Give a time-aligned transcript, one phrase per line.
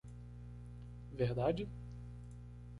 [1.13, 1.69] Verdade?